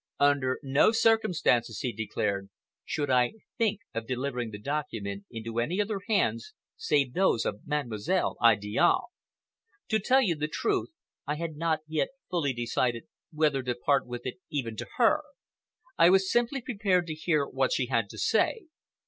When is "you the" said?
10.23-10.47